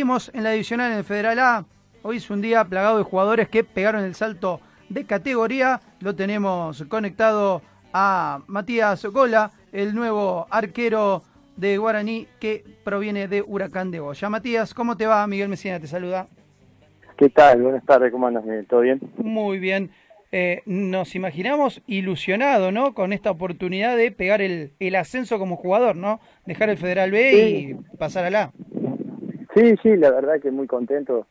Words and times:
Seguimos 0.00 0.30
en 0.32 0.44
la 0.44 0.52
divisional 0.52 0.92
en 0.92 0.96
el 0.96 1.04
Federal 1.04 1.38
A. 1.40 1.66
Hoy 2.00 2.16
es 2.16 2.30
un 2.30 2.40
día 2.40 2.64
plagado 2.64 2.96
de 2.96 3.04
jugadores 3.04 3.50
que 3.50 3.64
pegaron 3.64 4.02
el 4.02 4.14
salto 4.14 4.62
de 4.88 5.04
categoría. 5.04 5.78
Lo 6.00 6.16
tenemos 6.16 6.82
conectado 6.84 7.60
a 7.92 8.40
Matías 8.46 9.04
Gola, 9.04 9.50
el 9.72 9.94
nuevo 9.94 10.46
arquero 10.48 11.22
de 11.54 11.76
Guaraní 11.76 12.26
que 12.40 12.64
proviene 12.82 13.28
de 13.28 13.42
Huracán 13.42 13.90
de 13.90 14.00
Boya. 14.00 14.30
Matías, 14.30 14.72
¿cómo 14.72 14.96
te 14.96 15.06
va? 15.06 15.26
Miguel 15.26 15.50
Mesina 15.50 15.78
te 15.78 15.86
saluda. 15.86 16.28
¿Qué 17.18 17.28
tal? 17.28 17.60
Buenas 17.60 17.84
tardes, 17.84 18.10
¿cómo 18.10 18.26
andas? 18.26 18.44
¿Todo 18.70 18.80
bien? 18.80 19.00
Muy 19.18 19.58
bien. 19.58 19.90
Eh, 20.32 20.62
nos 20.64 21.16
imaginamos 21.16 21.82
ilusionado, 21.88 22.70
¿no? 22.70 22.94
Con 22.94 23.12
esta 23.12 23.32
oportunidad 23.32 23.96
de 23.96 24.12
pegar 24.12 24.40
el, 24.40 24.72
el 24.78 24.94
ascenso 24.94 25.38
como 25.38 25.56
jugador, 25.56 25.96
¿no? 25.96 26.20
Dejar 26.46 26.70
el 26.70 26.78
Federal 26.78 27.10
B 27.10 27.48
y 27.48 27.96
pasar 27.96 28.24
a 28.24 28.30
la. 28.30 28.52
Sí, 29.54 29.74
sí, 29.82 29.96
la 29.96 30.10
verdad 30.10 30.40
que 30.40 30.50
muy 30.50 30.66
contento 30.66 31.26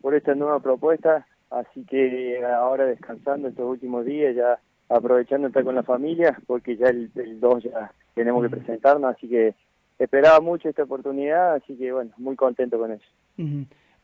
por 0.00 0.14
esta 0.14 0.34
nueva 0.34 0.60
propuesta, 0.60 1.26
así 1.50 1.84
que 1.84 2.40
ahora 2.44 2.86
descansando 2.86 3.48
estos 3.48 3.68
últimos 3.68 4.04
días, 4.04 4.34
ya 4.36 4.58
aprovechando 4.88 5.48
estar 5.48 5.64
con 5.64 5.74
la 5.74 5.82
familia, 5.82 6.38
porque 6.46 6.76
ya 6.76 6.88
el, 6.88 7.10
2 7.40 7.64
ya 7.64 7.92
tenemos 8.14 8.42
que 8.42 8.50
presentarnos, 8.50 9.14
así 9.14 9.28
que 9.28 9.54
esperaba 9.98 10.40
mucho 10.40 10.68
esta 10.68 10.84
oportunidad, 10.84 11.54
así 11.54 11.76
que 11.76 11.92
bueno, 11.92 12.12
muy 12.16 12.36
contento 12.36 12.78
con 12.78 12.92
eso. 12.92 13.04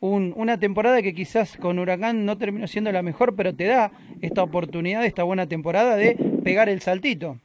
Un, 0.01 0.33
una 0.35 0.59
temporada 0.59 1.01
que 1.01 1.13
quizás 1.13 1.57
con 1.57 1.79
Huracán 1.79 2.25
no 2.25 2.37
terminó 2.37 2.67
siendo 2.67 2.91
la 2.91 3.01
mejor, 3.01 3.35
pero 3.35 3.55
te 3.55 3.65
da 3.65 3.91
esta 4.21 4.43
oportunidad, 4.43 5.05
esta 5.05 5.23
buena 5.23 5.47
temporada 5.47 5.95
de 5.95 6.17
pegar 6.43 6.69
el 6.69 6.81
saltito. 6.81 7.37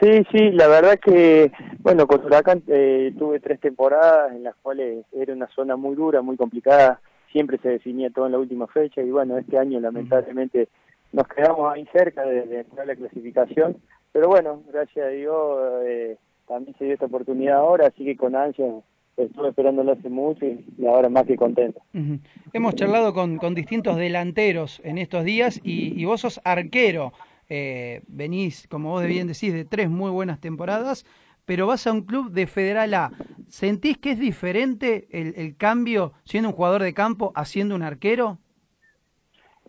Sí, 0.00 0.24
sí, 0.30 0.50
la 0.50 0.68
verdad 0.68 0.98
que, 1.00 1.50
bueno, 1.84 2.06
con 2.06 2.24
Huracán 2.24 2.62
eh, 2.66 3.12
tuve 3.18 3.40
tres 3.40 3.60
temporadas 3.60 4.32
en 4.32 4.42
las 4.42 4.56
cuales 4.56 5.04
era 5.12 5.34
una 5.34 5.48
zona 5.48 5.76
muy 5.76 5.94
dura, 5.94 6.22
muy 6.22 6.36
complicada, 6.38 7.00
siempre 7.30 7.58
se 7.58 7.68
definía 7.68 8.08
todo 8.08 8.24
en 8.24 8.32
la 8.32 8.38
última 8.38 8.66
fecha 8.66 9.02
y 9.02 9.10
bueno, 9.10 9.36
este 9.36 9.58
año 9.58 9.78
lamentablemente 9.80 10.68
nos 11.12 11.28
quedamos 11.28 11.72
ahí 11.72 11.86
cerca 11.92 12.24
de, 12.24 12.46
de 12.46 12.66
la 12.86 12.96
clasificación, 12.96 13.76
pero 14.12 14.28
bueno, 14.28 14.62
gracias 14.72 15.06
a 15.06 15.10
Dios 15.10 15.82
eh, 15.84 16.16
también 16.48 16.74
se 16.78 16.86
dio 16.86 16.94
esta 16.94 17.06
oportunidad 17.06 17.58
ahora, 17.58 17.88
así 17.88 18.02
que 18.02 18.16
con 18.16 18.34
ansia 18.34 18.64
estuve 19.18 19.50
esperándolo 19.50 19.92
hace 19.92 20.08
mucho 20.08 20.46
y, 20.46 20.86
ahora 20.86 21.10
más 21.10 21.26
que 21.26 21.36
contento. 21.36 21.82
Hemos 22.54 22.74
charlado 22.76 23.12
con, 23.12 23.38
distintos 23.54 23.96
delanteros 23.96 24.80
en 24.84 24.96
estos 24.96 25.22
días 25.24 25.60
y, 25.62 26.00
y 26.00 26.04
vos 26.06 26.22
sos 26.22 26.40
arquero. 26.44 27.12
Eh, 27.50 28.00
venís, 28.08 28.66
como 28.68 28.90
vos 28.90 29.04
bien 29.04 29.26
decís, 29.26 29.52
de 29.52 29.64
tres 29.66 29.90
muy 29.90 30.10
buenas 30.10 30.40
temporadas, 30.40 31.04
pero 31.44 31.66
vas 31.66 31.86
a 31.86 31.92
un 31.92 32.02
club 32.02 32.30
de 32.32 32.46
Federal 32.46 32.94
A. 32.94 33.12
¿Sentís 33.48 33.98
que 33.98 34.12
es 34.12 34.18
diferente 34.18 35.06
el, 35.10 35.56
cambio 35.56 36.12
siendo 36.24 36.48
un 36.50 36.54
jugador 36.54 36.82
de 36.82 36.94
campo 36.94 37.32
a 37.34 37.44
siendo 37.44 37.74
un 37.74 37.82
arquero? 37.82 38.38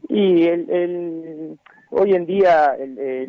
Y 0.08 0.44
el, 0.44 1.58
hoy 1.90 2.14
en 2.14 2.26
día 2.26 2.76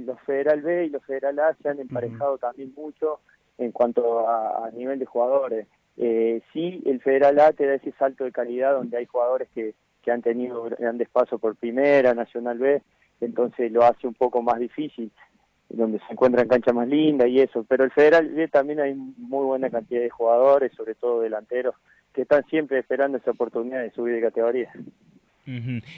los 0.01 0.21
Federal 0.21 0.63
B 0.63 0.87
y 0.87 0.91
los 0.91 1.05
Federal 1.05 1.39
A 1.41 1.55
se 1.63 1.69
han 1.69 1.81
emparejado 1.81 2.39
también 2.39 2.73
mucho 2.77 3.21
en 3.59 3.73
cuanto 3.73 4.29
a, 4.29 4.71
nivel 4.73 4.99
de 4.99 5.07
jugadores. 5.07 5.67
Eh, 5.97 6.43
sí, 6.53 6.83
el 6.85 7.01
Federal 7.01 7.41
A 7.41 7.53
te 7.53 7.67
da 7.67 7.75
ese 7.75 7.93
salto 7.93 8.25
de 8.25 8.33
calidad 8.33 8.75
donde 8.75 8.99
hay 8.99 9.07
jugadores 9.07 9.49
que, 9.55 9.75
que 10.03 10.11
han 10.11 10.23
tenido 10.23 10.63
grandes 10.65 11.09
pasos 11.09 11.41
por 11.41 11.57
primera, 11.57 12.15
Nacional 12.15 12.59
B, 12.59 12.83
entonces 13.21 13.73
lo 13.73 13.83
hace 13.83 14.07
un 14.07 14.15
poco 14.15 14.43
más 14.43 14.59
difícil, 14.59 15.11
donde 15.69 15.99
se 15.99 16.13
encuentra 16.13 16.43
en 16.43 16.49
cancha 16.49 16.73
más 16.73 16.89
linda 16.89 17.27
y 17.27 17.41
eso. 17.41 17.65
Pero 17.69 17.85
el 17.85 17.91
Federal 17.91 18.29
B 18.29 18.49
también 18.49 18.81
hay 18.81 18.95
muy 18.95 19.45
buena 19.45 19.71
cantidad 19.71 20.01
de 20.01 20.11
jugadores, 20.11 20.73
sobre 20.73 20.95
todo 20.95 21.21
delanteros, 21.21 21.75
que 22.13 22.23
están 22.23 22.45
siempre 22.47 22.79
esperando 22.79 23.19
esa 23.19 23.33
oportunidad 23.33 23.83
de 23.83 23.91
subir 23.91 24.15
de 24.15 24.21
categoría. 24.21 24.73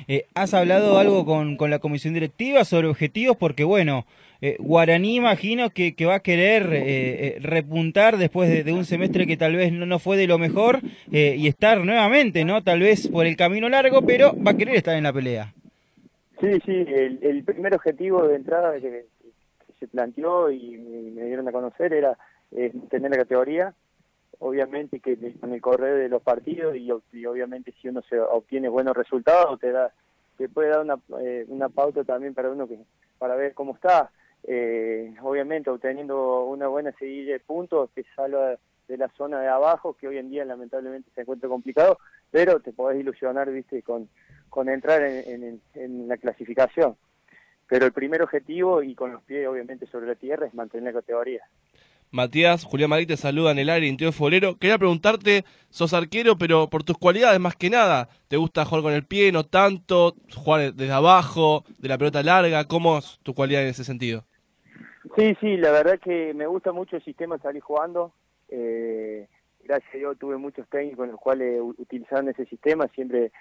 Eh, 0.08 0.26
¿Has 0.34 0.52
hablado 0.52 0.98
algo 0.98 1.24
con, 1.24 1.56
con, 1.56 1.70
la 1.70 1.78
comisión 1.78 2.12
directiva 2.12 2.64
sobre 2.64 2.88
objetivos? 2.88 3.36
Porque 3.36 3.64
bueno, 3.64 4.04
eh, 4.42 4.56
Guaraní 4.58 5.16
imagino 5.16 5.70
que, 5.70 5.94
que, 5.94 6.04
va 6.04 6.16
a 6.16 6.20
querer 6.20 6.68
eh, 6.70 7.38
repuntar 7.40 8.18
después 8.18 8.64
de, 8.64 8.72
un 8.72 8.84
semestre 8.84 9.26
que 9.26 9.38
tal 9.38 9.56
vez 9.56 9.72
no, 9.72 9.86
no 9.86 9.98
fue 9.98 10.18
de 10.18 10.26
lo 10.26 10.38
mejor 10.38 10.80
y 11.10 11.46
estar 11.48 11.82
nuevamente, 11.82 12.44
¿no? 12.44 12.62
Tal 12.62 12.80
vez 12.80 13.08
por 13.08 13.24
el 13.24 13.36
camino 13.36 13.70
largo, 13.70 14.02
pero 14.02 14.34
va 14.44 14.50
a 14.50 14.56
querer 14.56 14.76
estar 14.76 14.96
en 14.96 15.04
la 15.04 15.14
pelea. 15.14 15.54
Sí, 16.40 16.48
sí, 16.64 16.72
el, 16.72 17.18
el 17.22 17.42
primer 17.42 17.74
objetivo 17.74 18.28
de 18.28 18.36
entrada 18.36 18.78
que, 18.78 19.06
se 19.78 19.88
planteó 19.88 20.50
y 20.50 20.76
me, 20.78 21.24
dieron 21.24 21.48
a 21.48 21.52
conocer 21.52 21.92
era 21.92 22.18
eh, 22.52 22.72
tener 22.90 23.10
la 23.10 23.18
categoría, 23.18 23.74
obviamente 24.38 25.00
que 25.00 25.16
con 25.40 25.52
el 25.52 25.60
correr 25.60 25.98
de 25.98 26.08
los 26.08 26.22
partidos 26.22 26.76
y, 26.76 26.90
obviamente 26.90 27.72
si 27.80 27.88
uno 27.88 28.02
se 28.02 28.18
obtiene 28.20 28.68
buenos 28.68 28.96
resultados 28.96 29.58
te 29.58 29.72
da 29.72 29.92
te 30.36 30.48
puede 30.48 30.68
dar 30.68 30.80
una, 30.80 30.98
eh, 31.20 31.44
una 31.48 31.68
pauta 31.68 32.04
también 32.04 32.34
para 32.34 32.50
uno 32.50 32.68
que 32.68 32.78
para 33.18 33.34
ver 33.34 33.54
cómo 33.54 33.74
está 33.74 34.10
eh, 34.44 35.12
obviamente 35.22 35.70
obteniendo 35.70 36.44
una 36.44 36.68
buena 36.68 36.92
seguida 36.92 37.32
de 37.32 37.40
puntos 37.40 37.90
que 37.94 38.04
salga 38.14 38.56
de 38.86 38.96
la 38.96 39.08
zona 39.16 39.40
de 39.40 39.48
abajo 39.48 39.94
que 39.94 40.06
hoy 40.06 40.18
en 40.18 40.30
día 40.30 40.44
lamentablemente 40.44 41.10
se 41.14 41.22
encuentra 41.22 41.48
complicado 41.48 41.98
pero 42.30 42.60
te 42.60 42.72
podés 42.72 43.00
ilusionar 43.00 43.50
viste 43.50 43.82
con 43.82 44.08
con 44.48 44.68
entrar 44.68 45.02
en, 45.02 46.08
la 46.08 46.16
clasificación. 46.16 46.96
Pero 47.68 47.86
el 47.86 47.92
primer 47.92 48.22
objetivo, 48.22 48.82
y 48.82 48.94
con 48.94 49.12
los 49.12 49.22
pies 49.22 49.46
obviamente 49.46 49.86
sobre 49.86 50.06
la 50.06 50.14
tierra, 50.14 50.46
es 50.46 50.54
mantener 50.54 50.94
la 50.94 51.00
categoría. 51.00 51.42
Matías, 52.10 52.64
Julián 52.64 52.88
Marí 52.88 53.04
te 53.04 53.18
saluda 53.18 53.50
en 53.50 53.58
el 53.58 53.68
área 53.68 53.88
interior 53.88 54.14
futbolero. 54.14 54.56
Quería 54.56 54.78
preguntarte, 54.78 55.44
sos 55.68 55.92
arquero, 55.92 56.38
pero 56.38 56.70
por 56.70 56.82
tus 56.82 56.96
cualidades 56.96 57.38
más 57.38 57.54
que 57.54 57.68
nada, 57.68 58.08
¿te 58.28 58.38
gusta 58.38 58.64
jugar 58.64 58.82
con 58.82 58.92
el 58.94 59.04
pie, 59.04 59.30
no 59.30 59.44
tanto, 59.44 60.14
jugar 60.34 60.72
desde 60.72 60.92
abajo, 60.92 61.64
de 61.78 61.88
la 61.88 61.98
pelota 61.98 62.22
larga? 62.22 62.64
¿Cómo 62.64 62.96
es 62.98 63.18
tu 63.22 63.34
cualidad 63.34 63.62
en 63.62 63.68
ese 63.68 63.84
sentido? 63.84 64.24
Sí, 65.16 65.36
sí, 65.40 65.56
la 65.58 65.70
verdad 65.70 65.98
que 66.00 66.32
me 66.32 66.46
gusta 66.46 66.72
mucho 66.72 66.96
el 66.96 67.04
sistema 67.04 67.36
de 67.36 67.42
salir 67.42 67.62
jugando. 67.62 68.12
Eh, 68.48 69.28
gracias 69.64 69.94
a 69.94 69.98
Dios 69.98 70.18
tuve 70.18 70.38
muchos 70.38 70.66
técnicos 70.68 71.04
en 71.04 71.12
los 71.12 71.20
cuales 71.20 71.60
utilizaron 71.60 72.28
ese 72.30 72.46
sistema, 72.46 72.88
siempre 72.94 73.32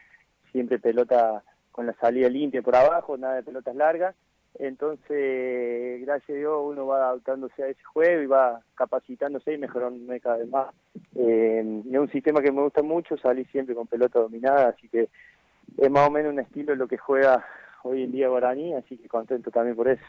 siempre 0.52 0.80
pelota 0.80 1.44
con 1.78 1.86
la 1.86 1.94
salida 1.94 2.28
limpia 2.28 2.64
por 2.64 2.76
abajo, 2.76 3.20
nada 3.20 3.36
de 3.36 3.44
pelotas 3.44 3.76
largas. 3.76 4.16
Entonces, 4.58 6.02
gracias 6.02 6.30
a 6.32 6.40
Dios, 6.40 6.60
uno 6.64 6.88
va 6.88 7.10
adaptándose 7.10 7.62
a 7.62 7.68
ese 7.68 7.84
juego 7.84 8.24
y 8.24 8.26
va 8.26 8.62
capacitándose 8.74 9.54
y 9.54 9.60
mejorando 9.60 10.12
cada 10.20 10.38
vez 10.38 10.50
más. 10.50 10.74
Eh, 11.16 11.84
es 11.88 12.00
un 12.00 12.10
sistema 12.10 12.42
que 12.42 12.52
me 12.52 12.64
gusta 12.64 12.82
mucho, 12.82 13.16
salir 13.18 13.48
siempre 13.52 13.76
con 13.76 13.86
pelota 13.86 14.18
dominada, 14.18 14.70
así 14.70 14.90
que 14.90 15.08
es 15.78 15.92
más 15.92 16.08
o 16.08 16.12
menos 16.12 16.34
un 16.34 16.40
estilo 16.40 16.74
lo 16.74 16.88
que 16.88 16.98
juega 16.98 17.46
hoy 17.84 18.04
en 18.04 18.12
día 18.12 18.28
Guaraní, 18.28 18.74
así 18.74 18.98
que 18.98 19.08
contento 19.08 19.52
también 19.52 19.76
por 19.76 19.88
eso. 19.88 20.04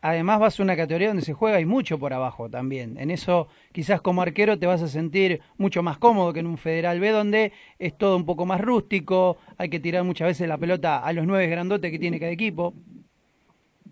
Además 0.00 0.40
vas 0.40 0.60
a 0.60 0.62
una 0.62 0.76
categoría 0.76 1.08
donde 1.08 1.22
se 1.22 1.32
juega 1.32 1.60
y 1.60 1.66
mucho 1.66 1.98
por 1.98 2.12
abajo 2.12 2.48
también. 2.48 2.98
En 2.98 3.10
eso 3.10 3.48
quizás 3.72 4.00
como 4.00 4.22
arquero 4.22 4.58
te 4.58 4.66
vas 4.66 4.82
a 4.82 4.88
sentir 4.88 5.40
mucho 5.58 5.82
más 5.82 5.98
cómodo 5.98 6.32
que 6.32 6.40
en 6.40 6.46
un 6.46 6.58
Federal 6.58 7.00
B 7.00 7.10
donde 7.10 7.52
es 7.78 7.96
todo 7.96 8.16
un 8.16 8.26
poco 8.26 8.46
más 8.46 8.60
rústico, 8.60 9.38
hay 9.58 9.68
que 9.68 9.80
tirar 9.80 10.04
muchas 10.04 10.28
veces 10.28 10.48
la 10.48 10.58
pelota 10.58 10.98
a 10.98 11.12
los 11.12 11.26
nueve 11.26 11.46
grandotes 11.46 11.90
que 11.90 11.98
tiene 11.98 12.20
cada 12.20 12.32
equipo. 12.32 12.74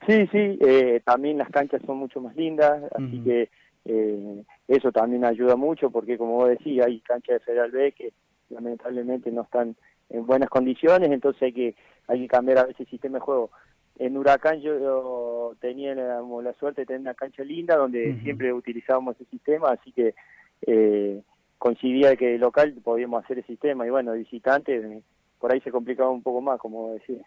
Sí, 0.06 0.26
sí, 0.30 0.58
eh, 0.60 1.00
también 1.04 1.38
las 1.38 1.50
canchas 1.50 1.82
son 1.84 1.98
mucho 1.98 2.20
más 2.20 2.34
lindas, 2.36 2.82
así 2.94 3.20
que 3.24 3.50
eh, 3.84 4.44
eso 4.68 4.92
también 4.92 5.24
ayuda 5.24 5.56
mucho 5.56 5.90
porque 5.90 6.16
como 6.16 6.34
vos 6.34 6.48
decís, 6.48 6.80
hay 6.84 7.00
canchas 7.00 7.40
de 7.40 7.40
Federal 7.40 7.70
B 7.70 7.92
que 7.92 8.12
lamentablemente 8.50 9.30
no 9.30 9.42
están 9.42 9.76
en 10.10 10.26
buenas 10.26 10.48
condiciones, 10.48 11.10
entonces 11.10 11.42
hay 11.42 11.52
que 11.52 11.74
hay 12.08 12.20
que 12.22 12.28
cambiar 12.28 12.58
a 12.58 12.64
veces 12.64 12.80
el 12.80 12.90
sistema 12.90 13.18
de 13.18 13.24
juego. 13.24 13.50
En 13.98 14.16
Huracán 14.16 14.60
yo, 14.60 15.54
tenía 15.60 15.94
la, 15.94 16.22
suerte 16.58 16.82
de 16.82 16.86
tener 16.86 17.00
una 17.00 17.14
cancha 17.14 17.42
linda 17.42 17.76
donde 17.76 18.18
siempre 18.22 18.52
utilizábamos 18.52 19.16
ese 19.16 19.28
sistema, 19.30 19.70
así 19.70 19.92
que 19.92 20.14
eh, 20.66 21.20
coincidía 21.58 22.16
que 22.16 22.28
de 22.28 22.38
local 22.38 22.74
podíamos 22.82 23.24
hacer 23.24 23.38
el 23.38 23.46
sistema 23.46 23.86
y 23.86 23.90
bueno, 23.90 24.12
visitante 24.12 24.76
eh, 24.76 25.02
por 25.40 25.52
ahí 25.52 25.60
se 25.60 25.70
complicaba 25.70 26.10
un 26.10 26.22
poco 26.22 26.40
más, 26.40 26.58
como 26.58 26.94
decía. 26.94 27.22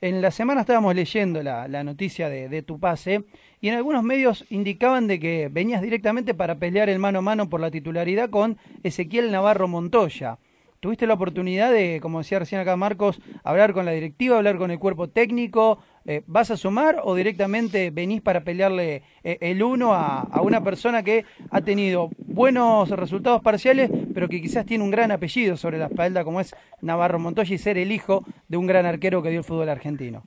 En 0.00 0.22
la 0.22 0.30
semana 0.30 0.60
estábamos 0.60 0.94
leyendo 0.94 1.42
la, 1.42 1.66
la 1.68 1.82
noticia 1.82 2.28
de, 2.28 2.48
de, 2.48 2.62
tu 2.62 2.78
pase 2.78 3.24
y 3.60 3.68
en 3.68 3.74
algunos 3.74 4.02
medios 4.02 4.44
indicaban 4.50 5.06
de 5.06 5.18
que 5.18 5.48
venías 5.50 5.82
directamente 5.82 6.34
para 6.34 6.56
pelear 6.56 6.88
el 6.88 6.98
mano 6.98 7.20
a 7.20 7.22
mano 7.22 7.48
por 7.48 7.60
la 7.60 7.70
titularidad 7.70 8.30
con 8.30 8.58
Ezequiel 8.82 9.30
Navarro 9.30 9.66
Montoya. 9.66 10.38
¿Tuviste 10.82 11.06
la 11.06 11.14
oportunidad 11.14 11.70
de, 11.70 12.00
como 12.02 12.18
decía 12.18 12.40
recién 12.40 12.60
acá 12.60 12.74
Marcos, 12.74 13.20
hablar 13.44 13.72
con 13.72 13.84
la 13.84 13.92
directiva, 13.92 14.36
hablar 14.36 14.58
con 14.58 14.72
el 14.72 14.80
cuerpo 14.80 15.08
técnico? 15.08 15.78
Eh, 16.04 16.24
¿Vas 16.26 16.50
a 16.50 16.56
sumar 16.56 16.96
o 17.04 17.14
directamente 17.14 17.92
venís 17.92 18.20
para 18.20 18.40
pelearle 18.40 19.04
eh, 19.22 19.38
el 19.42 19.62
uno 19.62 19.94
a, 19.94 20.42
una 20.42 20.64
persona 20.64 21.04
que 21.04 21.24
ha 21.52 21.60
tenido 21.60 22.10
buenos 22.18 22.90
resultados 22.90 23.42
parciales, 23.42 23.92
pero 24.12 24.28
que 24.28 24.40
quizás 24.40 24.66
tiene 24.66 24.82
un 24.82 24.90
gran 24.90 25.12
apellido 25.12 25.56
sobre 25.56 25.78
la 25.78 25.86
espalda, 25.86 26.24
como 26.24 26.40
es 26.40 26.52
Navarro 26.80 27.20
Montoya, 27.20 27.54
y 27.54 27.58
ser 27.58 27.78
el 27.78 27.92
hijo 27.92 28.24
de 28.48 28.56
un 28.56 28.66
gran 28.66 28.84
arquero 28.84 29.22
que 29.22 29.30
dio 29.30 29.38
el 29.38 29.44
fútbol 29.44 29.68
argentino? 29.68 30.24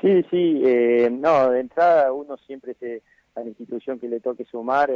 Sí, 0.00 0.24
sí, 0.30 0.62
eh, 0.64 1.10
no, 1.10 1.50
de 1.50 1.58
entrada 1.58 2.12
uno 2.12 2.36
siempre 2.36 2.74
se, 2.74 3.02
a 3.34 3.40
la 3.40 3.48
institución 3.48 3.98
que 3.98 4.06
le 4.06 4.20
toque 4.20 4.44
sumar, 4.44 4.88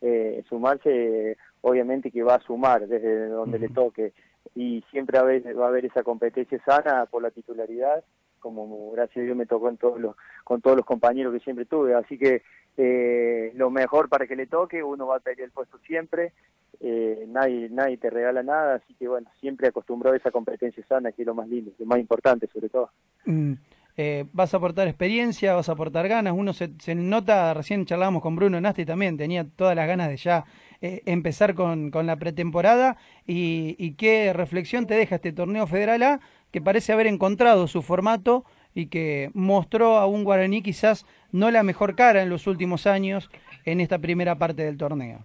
eh, 0.00 0.42
sumarse, 0.48 1.36
obviamente 1.60 2.10
que 2.10 2.22
va 2.22 2.36
a 2.36 2.42
sumar 2.46 2.88
desde 2.88 3.26
donde 3.28 3.58
le 3.58 3.68
toque 3.68 4.14
y 4.54 4.84
siempre 4.90 5.18
va 5.18 5.64
a, 5.64 5.68
haber, 5.68 5.84
esa 5.84 6.02
competencia 6.02 6.62
sana 6.64 7.06
por 7.06 7.22
la 7.22 7.30
titularidad, 7.30 8.04
como 8.38 8.92
gracias 8.92 9.18
a 9.18 9.26
Dios 9.26 9.36
me 9.36 9.46
tocó 9.46 9.68
en 9.68 9.76
todos 9.76 10.00
los, 10.00 10.16
con 10.44 10.60
todos 10.60 10.76
los 10.76 10.86
compañeros 10.86 11.32
que 11.32 11.40
siempre 11.40 11.64
tuve, 11.64 11.94
así 11.94 12.18
que 12.18 12.42
eh, 12.76 13.52
lo 13.54 13.70
mejor 13.70 14.08
para 14.08 14.26
que 14.26 14.36
le 14.36 14.46
toque, 14.46 14.82
uno 14.82 15.06
va 15.06 15.16
a 15.16 15.20
pelear 15.20 15.46
el 15.46 15.52
puesto 15.52 15.78
siempre, 15.78 16.32
eh, 16.80 17.24
nadie, 17.28 17.68
nadie 17.70 17.96
te 17.96 18.10
regala 18.10 18.42
nada, 18.42 18.76
así 18.76 18.94
que 18.94 19.08
bueno, 19.08 19.28
siempre 19.40 19.68
acostumbrado 19.68 20.14
a 20.14 20.18
esa 20.18 20.30
competencia 20.30 20.84
sana, 20.86 21.12
que 21.12 21.22
es 21.22 21.26
lo 21.26 21.34
más 21.34 21.48
lindo, 21.48 21.72
lo 21.78 21.86
más 21.86 21.98
importante 21.98 22.46
sobre 22.46 22.68
todo. 22.68 22.90
Mm. 23.24 23.54
Eh, 24.00 24.26
vas 24.32 24.54
a 24.54 24.58
aportar 24.58 24.86
experiencia, 24.86 25.54
vas 25.54 25.68
a 25.68 25.72
aportar 25.72 26.06
ganas. 26.06 26.32
Uno 26.32 26.52
se, 26.52 26.94
nota, 26.94 27.52
recién 27.52 27.84
charlábamos 27.84 28.22
con 28.22 28.36
Bruno 28.36 28.60
Nasti 28.60 28.86
también, 28.86 29.16
tenía 29.16 29.44
todas 29.44 29.74
las 29.74 29.88
ganas 29.88 30.08
de 30.08 30.16
ya 30.16 30.44
eh, 30.80 31.02
empezar 31.06 31.54
con, 31.54 31.90
con, 31.90 32.06
la 32.06 32.16
pretemporada. 32.16 32.96
Y, 33.26 33.94
qué 33.94 34.32
reflexión 34.32 34.86
te 34.86 34.94
deja 34.94 35.16
este 35.16 35.32
torneo 35.32 35.66
federal 35.66 36.02
A, 36.02 36.20
que 36.52 36.60
parece 36.60 36.92
haber 36.92 37.06
encontrado 37.06 37.66
su 37.66 37.82
formato 37.82 38.44
y 38.74 38.86
que 38.86 39.30
mostró 39.34 39.98
a 39.98 40.06
un 40.06 40.24
guaraní 40.24 40.62
quizás 40.62 41.04
no 41.32 41.50
la 41.50 41.62
mejor 41.62 41.96
cara 41.96 42.22
en 42.22 42.30
los 42.30 42.46
últimos 42.46 42.86
años 42.86 43.30
en 43.64 43.80
esta 43.80 43.98
primera 43.98 44.36
parte 44.36 44.64
del 44.64 44.78
torneo. 44.78 45.24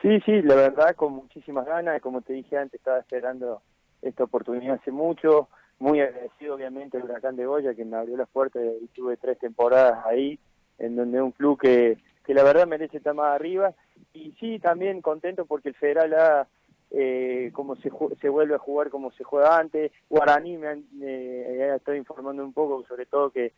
Sí, 0.00 0.20
sí, 0.24 0.42
la 0.42 0.54
verdad, 0.54 0.94
con 0.94 1.12
muchísimas 1.12 1.66
ganas. 1.66 2.00
Como 2.00 2.22
te 2.22 2.32
dije 2.32 2.56
antes, 2.56 2.80
estaba 2.80 2.98
esperando 2.98 3.60
esta 4.02 4.24
oportunidad 4.24 4.76
hace 4.76 4.90
mucho 4.90 5.48
muy 5.78 6.00
agradecido 6.00 6.54
obviamente 6.54 6.96
al 6.96 7.04
Huracán 7.04 7.36
de 7.36 7.46
Goya 7.46 7.74
que 7.74 7.84
me 7.84 7.96
abrió 7.96 8.16
las 8.16 8.28
puertas 8.28 8.62
y 8.80 8.86
tuve 8.88 9.16
tres 9.16 9.38
temporadas 9.38 10.04
ahí 10.06 10.38
en 10.78 10.96
donde 10.96 11.20
un 11.20 11.32
club 11.32 11.60
que, 11.60 11.98
que 12.24 12.34
la 12.34 12.42
verdad 12.42 12.66
merece 12.66 12.98
estar 12.98 13.14
más 13.14 13.34
arriba 13.34 13.74
y 14.16 14.32
sí 14.40 14.58
también 14.58 15.00
contento 15.02 15.46
porque 15.46 15.70
el 15.70 15.74
Federal 15.74 16.14
ha 16.14 16.48
eh, 16.90 17.50
como 17.52 17.76
se, 17.76 17.90
se 18.20 18.28
vuelve 18.28 18.54
a 18.54 18.58
jugar 18.58 18.90
como 18.90 19.10
se 19.12 19.24
juega 19.24 19.58
antes 19.58 19.90
Guaraní 20.08 20.56
me 20.56 20.84
eh, 21.02 21.74
estoy 21.76 21.98
informando 21.98 22.44
un 22.44 22.52
poco 22.52 22.84
sobre 22.86 23.06
todo 23.06 23.30
que 23.30 23.52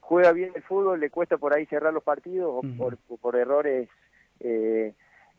juega 0.00 0.32
bien 0.32 0.52
el 0.54 0.62
fútbol 0.62 1.00
le 1.00 1.10
cuesta 1.10 1.38
por 1.38 1.54
ahí 1.54 1.66
cerrar 1.66 1.94
los 1.94 2.02
partidos 2.02 2.52
o 2.52 2.62
por, 2.76 2.96
por 2.96 3.36
errores 3.36 3.88
eh, 4.40 4.92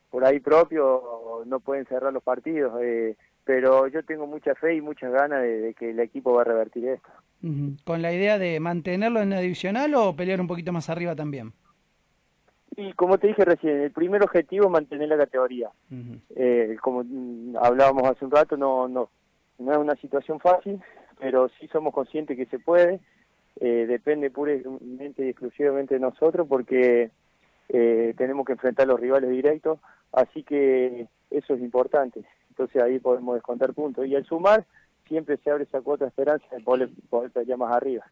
por 0.10 0.26
ahí 0.26 0.40
propios 0.40 1.02
no 1.46 1.60
pueden 1.60 1.86
cerrar 1.86 2.14
los 2.14 2.24
partidos 2.24 2.82
eh, 2.82 3.18
pero 3.46 3.88
yo 3.88 4.04
tengo 4.04 4.26
mucha 4.28 4.56
fe 4.56 4.76
y 4.76 4.82
muchas 4.82 5.12
ganas 5.12 5.42
de, 5.42 5.76
que 5.78 5.92
el 5.92 6.00
equipo 6.00 6.34
va 6.34 6.42
a 6.42 6.46
revertir 6.46 6.88
esto. 6.88 7.10
¿Con 7.84 8.02
la 8.02 8.12
idea 8.12 8.40
de 8.40 8.60
mantenerlo 8.60 9.22
en 9.22 9.30
la 9.30 9.40
divisional 9.40 9.94
o 9.94 10.16
pelear 10.16 10.42
un 10.42 10.48
poquito 10.48 10.74
más 10.74 10.90
arriba 10.90 11.16
también? 11.16 11.54
Y 12.78 12.94
como 12.94 13.18
te 13.18 13.28
dije 13.28 13.46
recién, 13.46 13.82
el 13.82 13.92
primer 13.92 14.24
objetivo 14.24 14.66
es 14.66 14.72
mantener 14.72 15.10
la 15.10 15.18
categoría. 15.18 15.70
Eh, 16.36 16.76
como 16.82 17.04
hablábamos 17.62 18.04
hace 18.10 18.26
un 18.26 18.32
rato, 18.32 18.58
no, 18.58 18.88
no, 18.88 19.10
no 19.60 19.72
es 19.72 19.78
una 19.78 19.96
situación 19.96 20.40
fácil, 20.40 20.82
pero 21.20 21.50
sí 21.60 21.68
somos 21.70 21.94
conscientes 21.94 22.36
que 22.36 22.46
se 22.48 22.60
puede. 22.60 23.00
Eh, 23.62 23.86
depende 23.88 24.30
puramente 24.30 25.26
y 25.26 25.30
exclusivamente 25.30 25.94
de 25.94 26.02
nosotros 26.02 26.46
porque 26.50 27.12
eh, 27.70 28.14
tenemos 28.18 28.46
que 28.46 28.54
enfrentar 28.54 28.84
a 28.84 28.92
los 28.92 29.00
rivales 29.00 29.30
directos, 29.30 29.80
así 30.12 30.44
que 30.44 31.08
eso 31.30 31.54
es 31.54 31.62
importante 31.62 32.26
entonces 32.56 32.82
ahí 32.82 33.00
podemos 33.00 33.36
descontar 33.36 33.74
puntos. 33.74 34.08
Y 34.08 34.16
al 34.16 34.26
sumar, 34.26 34.66
siempre 35.08 35.38
se 35.38 35.52
abre 35.52 35.66
esa 35.66 35.82
cuota 35.82 36.06
de 36.06 36.10
esperanza 36.10 36.46
de 36.56 36.64
poder, 36.64 36.90
poder 37.10 37.32
pelear 37.32 37.60
más 37.60 37.76
arriba. 37.76 38.06